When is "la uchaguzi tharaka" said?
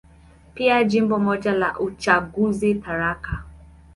1.53-3.43